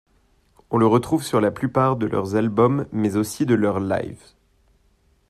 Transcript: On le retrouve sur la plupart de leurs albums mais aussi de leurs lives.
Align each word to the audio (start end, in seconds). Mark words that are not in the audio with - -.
On 0.71 0.79
le 0.79 0.87
retrouve 0.87 1.21
sur 1.23 1.39
la 1.39 1.51
plupart 1.51 1.95
de 1.95 2.07
leurs 2.07 2.33
albums 2.35 2.87
mais 2.91 3.17
aussi 3.17 3.45
de 3.45 3.53
leurs 3.53 3.79
lives. 3.79 4.29